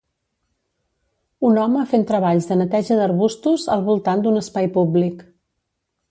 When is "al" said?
3.75-3.83